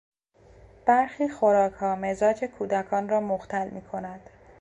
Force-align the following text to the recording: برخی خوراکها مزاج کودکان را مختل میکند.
برخی 0.87 1.29
خوراکها 1.29 1.95
مزاج 1.95 2.45
کودکان 2.45 3.09
را 3.09 3.19
مختل 3.19 3.69
میکند. 3.69 4.29